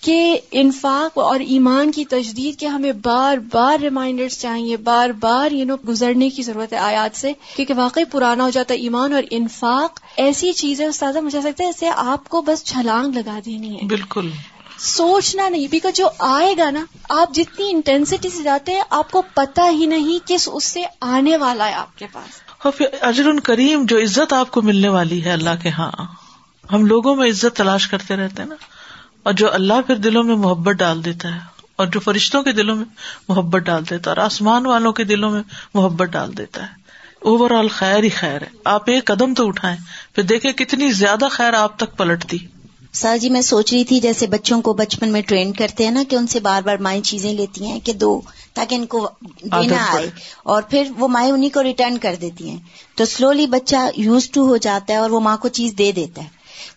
[0.00, 5.64] کہ انفاق اور ایمان کی تجدید کے ہمیں بار بار ریمائنڈرز چاہیے بار بار یو
[5.64, 9.22] نو گزرنے کی ضرورت ہے آیات سے کیونکہ واقعی پرانا ہو جاتا ہے ایمان اور
[9.30, 13.76] انفاق ایسی چیز ہے استاذہ مجھے سکتا ہے اسے آپ کو بس چھلانگ لگا دینی
[13.76, 14.30] ہے۔ بالکل۔
[14.78, 19.22] سوچنا نہیں بیکاز جو آئے گا نا آپ جتنی انٹینسٹی سے جاتے ہیں آپ کو
[19.34, 23.24] پتا ہی نہیں کہ اس سے آنے والا ہے آپ کے پاس۔ اور پھر اجر
[23.44, 25.90] کریم جو عزت آپ کو ملنے والی ہے اللہ کے ہاں۔
[26.72, 28.54] ہم لوگوں میں عزت تلاش کرتے رہتے ہیں نا۔
[29.22, 31.40] اور جو اللہ پھر دلوں میں محبت ڈال دیتا ہے،
[31.76, 32.84] اور جو فرشتوں کے دلوں میں
[33.28, 35.42] محبت ڈال دیتا ہے، اور آسمان والوں کے دلوں میں
[35.74, 36.84] محبت ڈال دیتا ہے۔
[37.20, 39.76] اوور آل خیر ہی خیر ہے۔ آپ ایک قدم تو اٹھائیں،
[40.14, 42.38] پھر دیکھیں کتنی زیادہ خیر آپ تک پلٹتی۔
[42.92, 46.02] سر جی میں سوچ رہی تھی جیسے بچوں کو بچپن میں ٹرین کرتے ہیں نا،
[46.08, 48.20] کہ ان سے بار بار مائیں چیزیں لیتی ہیں، کہ دو
[48.56, 49.08] تاکہ ان کو
[49.42, 50.10] دینا آئے
[50.42, 52.60] اور پھر وہ مائیں انہیں کو ریٹرن کر دیتی ہیں۔
[52.94, 56.22] تو سلولی بچہ یوز ٹو ہو جاتا ہے اور وہ ماں کو چیز دے دیتا
[56.22, 56.28] ہے۔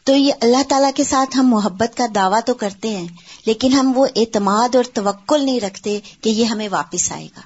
[0.04, 3.08] تو یہ اللہ تعالیٰ کے ساتھ ہم محبت کا دعویٰ تو کرتے ہیں
[3.46, 7.42] لیکن ہم وہ اعتماد اور توکل نہیں رکھتے کہ یہ ہمیں واپس آئے گا۔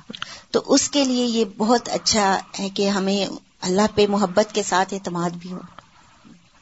[0.51, 3.25] تو اس کے لیے یہ بہت اچھا ہے کہ ہمیں
[3.61, 5.59] اللہ پہ محبت کے ساتھ اعتماد بھی ہو۔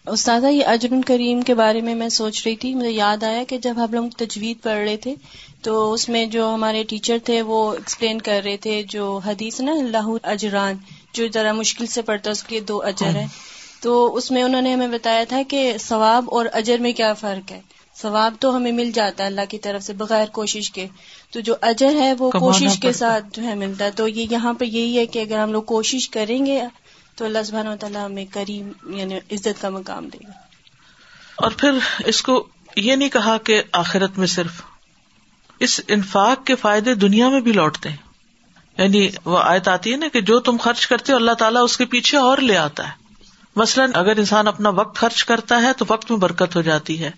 [0.08, 3.58] استاذہ یہ اجر کریم کے بارے میں میں سوچ رہی تھی مجھے یاد آیا کہ
[3.58, 5.16] جب ہم لوگ تجوید پڑھ رہے تھے
[5.62, 9.72] تو اس میں جو ہمارے ٹیچر تھے وہ ایکسپلین کر رہے تھے جو حدیث نا
[9.72, 10.76] اللہ اجران
[11.14, 13.26] جو ذرا مشکل سے پڑھتا ہے اس کے دو اجر ہے
[13.82, 17.52] تو اس میں انہوں نے ہمیں بتایا تھا کہ ثواب اور اجر میں کیا فرق
[17.52, 17.62] ہے۔
[17.96, 20.88] ثواب تو ہمیں مل جاتا ہے اللہ کی طرف سے بغیر کوشش کے۔
[21.32, 24.54] تو جو اجر ہے وہ کوشش کے ساتھ جو ہے ملتا ہے۔ تو یہ یہاں
[24.54, 26.62] پہ یہی ہے کہ اگر ہم لوگ کوشش کریں گے
[27.22, 30.32] تو اللہ سبحانہ و تعالیٰ ہمیں کریم یعنی عزت کا مقام دے گا۔
[31.36, 31.72] اور پھر
[32.06, 34.62] اس کو یہ نہیں کہا کہ آخرت میں صرف
[35.60, 37.98] اس انفاق کے فائدے دنیا میں بھی لوٹتے ہیں۔
[38.78, 41.78] یعنی وہ آیت آتی ہے نا کہ جو تم خرچ کرتے ہو اللہ تعالیٰ اس
[41.78, 42.94] کے پیچھے اور لے آتا ہے۔
[43.56, 47.12] مثلاً اگر انسان اپنا وقت خرچ کرتا ہے تو وقت میں برکت ہو جاتی ہے۔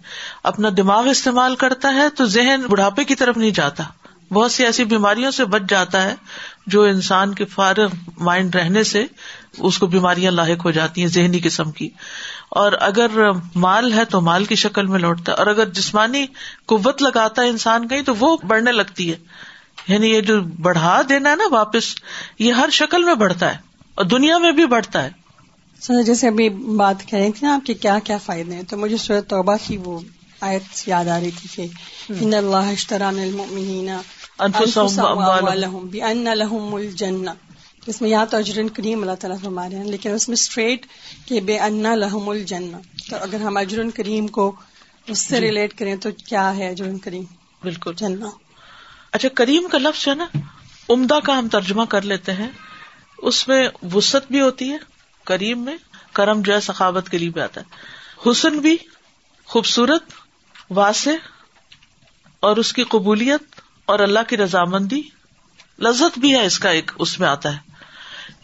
[0.43, 3.83] اپنا دماغ استعمال کرتا ہے تو ذہن بڑھاپے کی طرف نہیں جاتا۔
[4.31, 6.15] بہت سی ایسی بیماریوں سے بچ جاتا ہے
[6.67, 9.05] جو انسان کے فارغ مائنڈ رہنے سے
[9.57, 11.89] اس کو بیماریاں لاحق ہو جاتی ہیں ذہنی قسم کی۔
[12.49, 13.07] اور اگر
[13.55, 16.25] مال ہے تو مال کی شکل میں لوٹتا ہے، اور اگر جسمانی
[16.65, 19.17] قوت لگاتا ہے انسان کہیں تو وہ بڑھنے لگتی ہے۔
[19.87, 21.95] یعنی یہ جو بڑھا دینا ہے نا واپس،
[22.39, 23.57] یہ ہر شکل میں بڑھتا ہے
[23.95, 25.09] اور دنیا میں بھی بڑھتا ہے۔
[25.81, 28.77] سر جیسے ابھی بات کر رہی تھی نا آپ کے کیا کیا فائدے ہیں، تو
[28.77, 29.99] مجھے توبہ کی وہ
[30.43, 31.65] آیت یاد آ رہی تھی کہ
[32.21, 33.89] ان اللہ اشتران المؤمنین
[34.39, 37.29] بان لهم الجنہ.
[37.87, 40.85] اس میں یہاں تو اجرن کریم اللہ تعالیٰ فرما رہے ہیں لیکن اس میں اسٹریٹ
[41.25, 42.77] کہ بے انا لہم الجنہ.
[43.09, 44.55] تو اگر ہم اجرن کریم کو
[45.07, 47.23] اس سے ریلیٹ جی۔ کریں تو کیا ہے اجرن کریم؟
[47.63, 47.93] بالکل.
[47.97, 48.25] جنہ.
[49.11, 50.25] اچھا کریم کا لفظ ہے نا
[50.89, 52.49] عمدہ کا ہم ترجمہ کر لیتے ہیں۔
[53.17, 54.77] اس میں وسط بھی ہوتی ہے
[55.23, 55.77] کریم میں
[56.13, 57.65] کرم جو ہے ثقافت کے لیے بھی آتا ہے۔
[58.31, 58.77] حسن بھی
[59.45, 60.03] خوبصورت
[60.69, 61.11] واسع
[62.39, 65.01] اور اس کی قبولیت اور اللہ کی رضامندی
[65.79, 67.57] لذت بھی ہے اس کا ایک اس میں آتا ہے۔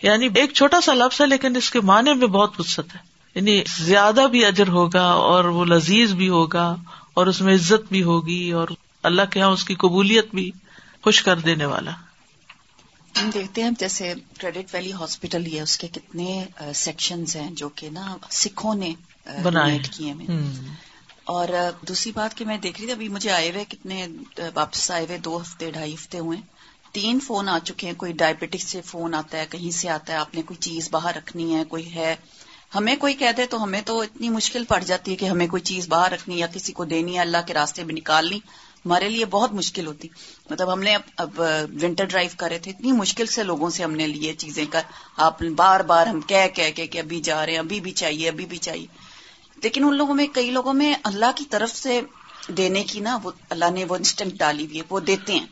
[0.01, 2.99] یعنی ایک چھوٹا سا لفظ ہے لیکن اس کے معنی میں بہت وسط ہے۔
[3.35, 6.75] یعنی زیادہ بھی اجر ہوگا اور وہ لذیذ بھی ہوگا
[7.13, 8.67] اور اس میں عزت بھی ہوگی اور
[9.03, 10.51] اللہ کے یہاں اس کی قبولیت بھی
[11.03, 11.91] خوش کر دینے والا۔
[13.21, 17.89] ہم دیکھتے ہیں جیسے کریڈٹ ویلی ہاسپٹل یہ اس کے کتنے سیکشنز ہیں جو کہ
[17.89, 18.93] نا سکھوں نے
[19.43, 20.13] بنائے کیے
[21.29, 21.47] اور
[21.81, 24.07] دوسری بات کہ میں دیکھ رہی تھی، ابھی مجھے آئے ہوئے کتنے،
[24.55, 26.37] واپس آئے ہوئے دو ہفتے، ڈھائی ہفتے ہوئے
[26.91, 30.17] تین فون آ چکے ہیں، کوئی ڈائبٹک سے فون آتا ہے، کہیں سے آتا ہے،
[30.17, 32.15] آپ نے کوئی چیز باہر رکھنی ہے، کوئی ہے۔
[32.75, 35.61] ہمیں کوئی کہہ دے تو ہمیں تو اتنی مشکل پڑ جاتی ہے کہ ہمیں کوئی
[35.61, 38.39] چیز باہر رکھنی یا کسی کو دینی ہے، اللہ کے راستے میں نکالنی۔
[38.85, 40.07] ہمارے لیے بہت مشکل ہوتی۔
[40.49, 41.39] مطلب ہم نے اب
[41.81, 44.81] ونٹر ڈرائیو کرے تھے، اتنی مشکل سے لوگوں سے ہم نے لیے چیزیں کر۔
[45.17, 48.29] آپ بار بار ہم کہہ کہہ کے کہ ابھی جا رہے ہیں، ابھی بھی چاہیے،
[48.29, 48.87] ابھی بھی چاہیے۔
[49.63, 52.01] لیکن ان لوگوں میں، کئی لوگوں میں اللہ کی طرف سے
[52.57, 55.45] دینے کی نا، وہ اللہ نے وہ انسٹنٹ ڈالی ہوئی ہے، وہ دیتے ہیں۔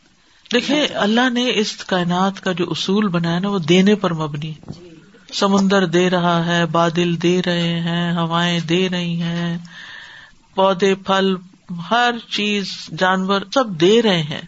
[0.53, 4.53] دیکھیے اللہ نے اس کائنات کا جو اصول بنایا نا، وہ دینے پر مبنی۔
[5.33, 9.57] سمندر دے رہا ہے، بادل دے رہے ہیں، ہوائیں دے رہی ہیں،
[10.55, 11.35] پودے، پھل،
[11.89, 14.41] ہر چیز، جانور سب دے رہے ہیں۔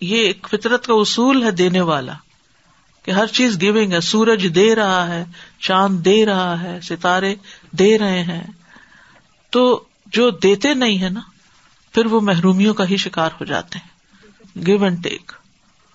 [0.00, 2.12] یہ ایک فطرت کا اصول ہے دینے والا،
[3.02, 5.24] کہ ہر چیز گیونگ ہے۔ سورج دے رہا ہے،
[5.60, 7.34] چاند دے رہا ہے، ستارے
[7.78, 8.44] دے رہے ہیں
[9.50, 11.20] تو جو دیتے نہیں ہے نا،
[11.94, 15.32] پھر وہ محرومیوں کا ہی شکار ہو جاتے ہیں۔ گیو اینڈ ٹیک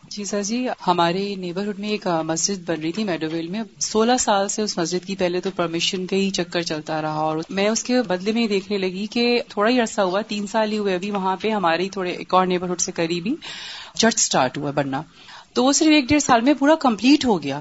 [0.09, 4.47] جی سر جی ہمارے نیبرہڈ میں ایک مسجد بن رہی تھی میڈویل میں۔ سولہ سال
[4.47, 7.83] سے اس مسجد کی پہلے تو پرمیشن کا ہی چکر چلتا رہا اور میں اس
[7.83, 11.11] کے بدلے میں دیکھنے لگی کہ تھوڑا ہی عرصہ ہوا، تین سال ہی ہوئے ابھی
[11.11, 13.35] وہاں پہ ہمارے تھوڑے ایک اور نیبرہڈ سے قریبی
[13.95, 15.01] چرچ اسٹارٹ ہوا بننا۔
[15.53, 17.59] تو وہ صرف ایک ڈیڑھ سال میں پورا کمپلیٹ ہو گیا۔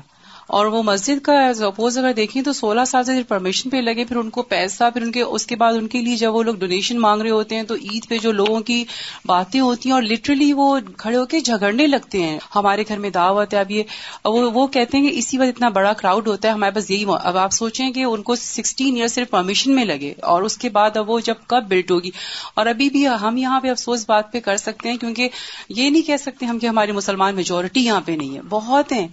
[0.50, 4.16] اور وہ مسجد کا سپوز اگر دیکھیں تو سولہ سال سے پرمیشن پہ لگے، پھر
[4.16, 6.54] ان کو پیسہ، پھر ان کے، اس کے بعد ان کے لیے جب وہ لوگ
[6.54, 8.84] ڈونیشن مانگ رہے ہوتے ہیں تو عید پہ جو لوگوں کی
[9.24, 13.10] باتیں ہوتی ہیں اور لٹرلی وہ کھڑے ہو کے جھگڑنے لگتے ہیں۔ ہمارے گھر میں
[13.10, 13.82] دعوت ہے، اب یہ،
[14.24, 17.36] وہ کہتے ہیں کہ اسی وقت اتنا بڑا کراؤڈ ہوتا ہے، ہمارے پاس یہی اب
[17.36, 20.96] آپ سوچیں کہ ان کو سکسٹین ایئر صرف پرمیشن میں لگے اور اس کے بعد
[20.96, 22.10] اب وہ جب کب بلٹ ہوگی۔
[22.54, 25.28] اور ابھی بھی ہم یہاں پہ افسوس بات پہ کر سکتے ہیں کیونکہ
[25.68, 29.08] یہ نہیں کہہ سکتے ہم کہ ہماری مسلمان میجورٹی یہاں پہ نہیں ہے، بہت ہیں۔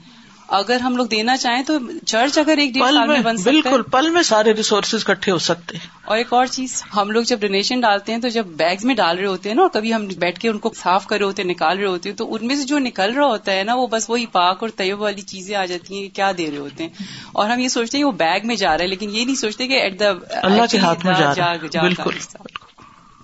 [0.47, 1.73] اگر ہم لوگ دینا چاہیں تو
[2.05, 5.87] چرچ اگر ایک سال میں بن بالکل پل میں سارے ریسورسز کٹھے ہو سکتے ہیں۔
[6.05, 9.17] اور ایک اور چیز ہم لوگ جب ڈونیشن ڈالتے ہیں تو جب بیگز میں ڈال
[9.17, 11.41] رہے ہوتے ہیں نا اور کبھی ہم بیٹھ کے ان کو صاف کر رہے ہوتے
[11.41, 13.73] ہیں نکال رہے ہوتے ہیں تو ان میں سے جو نکل رہا ہوتا ہے نا
[13.75, 16.83] وہ بس وہی پاک اور طیب والی چیزیں آ جاتی ہیں کیا دے رہے ہوتے
[16.83, 16.89] ہیں؟
[17.31, 19.67] اور ہم یہ سوچتے ہیں وہ بیگ میں جا رہا ہے لیکن یہ نہیں سوچتے
[19.67, 22.17] کہ ایٹ دا اللہ کے ہاتھ میں جا۔ بالکل۔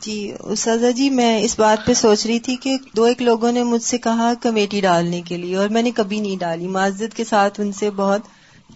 [0.04, 3.64] جی اساتذہ جی میں اس بات پہ سوچ رہی تھی کہ دو ایک لوگوں نے
[3.64, 7.24] مجھ سے کہا کمیٹی ڈالنے کے لیے اور میں نے کبھی نہیں ڈالی۔ معذرت کے
[7.24, 8.22] ساتھ ان سے بہت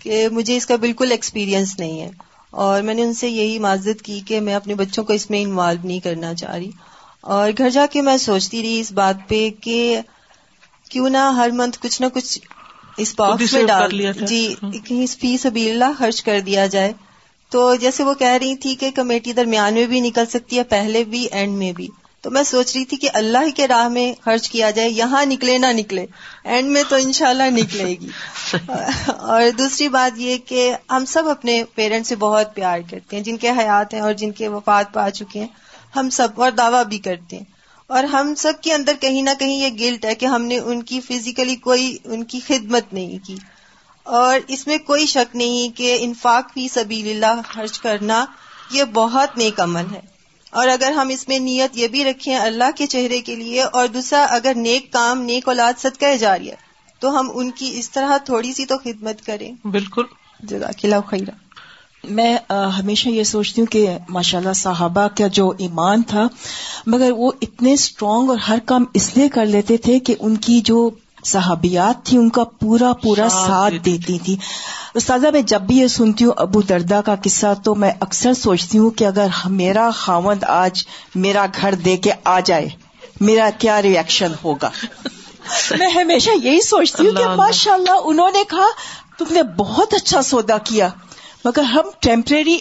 [0.02, 2.10] کہ مجھے اس کا بالکل ایکسپیرئنس نہیں ہے۔
[2.52, 5.42] اور میں نے ان سے یہی معذرت کی کہ میں اپنے بچوں کو اس میں
[5.42, 6.72] انوالو نہیں کرنا چاہ رہی۔
[7.22, 10.02] اور گھر جا کے میں سوچتی رہی اس بات پہ کہ
[10.90, 12.40] کیوں نہ ہر منتھ کچھ نہ کچھ
[12.98, 13.90] اس باکس میں ڈال
[14.22, 16.94] جی کہیں فیس ابھی اللہ خرچ کر دیا جائے۔
[17.50, 21.04] تو جیسے وہ کہہ رہی تھی کہ کمیٹی درمیان میں بھی نکل سکتی ہے پہلے
[21.04, 21.88] بھی اینڈ میں بھی۔
[22.22, 25.58] تو میں سوچ رہی تھی کہ اللہ کے راہ میں خرچ کیا جائے یہاں نکلے
[25.58, 26.06] نہ نکلے۔
[26.44, 28.08] اینڈ میں تو انشاءاللہ نکلے گی۔
[29.08, 33.38] اور دوسری بات یہ کہ ہم سب اپنے پیرنٹ سے بہت پیار کرتے ہیں۔ جن
[33.38, 35.48] کے حیات ہیں اور جن کے وفات پا چکے ہیں
[35.96, 37.44] ہم سب اور دعویٰ بھی کرتے ہیں۔
[37.88, 40.84] اور ہم سب کے اندر کہیں نہ کہیں یہ گلٹ ہے کہ ہم نے ان
[40.84, 43.36] کی فزیکلی کوئی ان کی خدمت نہیں کی۔
[44.08, 48.26] اور اس میں کوئی شک نہیں کہ انفاق فی سبیل اللہ خرچ کرنا
[48.72, 50.18] یہ بہت نیک عمل ہے۔
[50.52, 53.88] اور اگر ہم اس میں نیت یہ بھی رکھیں اللہ کے چہرے کے لیے اور
[53.88, 56.56] دوسرا اگر نیک کام نیک اولاد صدقہ ہے
[57.00, 60.04] تو ہم ان کی اس طرح تھوڑی سی تو خدمت کریں۔ بالکل۔
[60.40, 61.32] جزاک اللہ خیرہ
[62.10, 66.28] میں ہمیشہ یہ سوچتی ہوں کہ ماشاء اللہ صحابہ کا جو ایمان تھا
[66.86, 70.62] مگر وہ اتنے اسٹرانگ اور ہر کام اس لیے کر لیتے تھے کہ ان کی
[70.62, 70.90] جو
[71.28, 74.38] صحابیات تھی ان کا پورا پورا ساتھ دیتی تھی۔
[74.94, 78.78] استاذہ میں جب بھی یہ سنتی ہوں ابو دردا کا قصہ تو میں اکثر سوچتی
[78.78, 80.84] ہوں کہ اگر میرا خاوند آج
[81.16, 82.70] میرا گھر دے کے آ جائے
[83.22, 84.70] میرا کیا ریئیکشن ہوگا؟
[85.80, 88.66] میں ہمیشہ یہی سوچتی ہوں کہ ماشاء اللہ۔ انہوں نے کہا
[89.18, 90.90] تم نے بہت اچھا سودا کیا۔
[91.46, 92.58] مگر ہم ٹیمپریری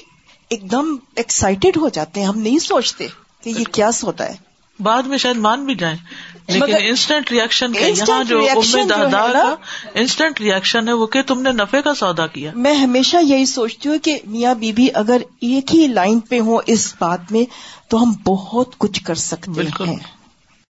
[0.50, 3.06] ایک دم ایکسائٹیڈ ہو جاتے ہیں ہم نہیں سوچتے
[3.42, 4.34] کہ یہ کیا سوتا ہے۔
[4.80, 5.96] بعد میں شاید مان بھی جائیں۔
[6.48, 8.46] لیکن انسٹنٹ ریئیکشن یہاں جو
[8.88, 9.54] کا
[9.94, 13.88] انسٹنٹ ریئیکشن ہے وہ کہ تم نے نفے کا سودا کیا۔ میں ہمیشہ یہی سوچتی
[13.88, 17.44] ہوں کہ میاں بی بی اگر ایک ہی لائن پہ ہوں اس بات میں
[17.88, 20.15] تو ہم بہت کچھ کر سکتے ہیں۔